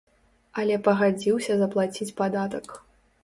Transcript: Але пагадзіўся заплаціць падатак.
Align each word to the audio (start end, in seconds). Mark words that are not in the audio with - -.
Але 0.61 0.77
пагадзіўся 0.87 1.57
заплаціць 1.61 2.09
падатак. 2.21 2.65